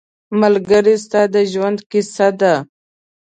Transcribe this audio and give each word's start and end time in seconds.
ملګری 0.41 0.95
ستا 1.03 1.21
د 1.33 1.35
ژوند 1.51 1.77
کیسه 1.91 2.27
ده 2.39 2.53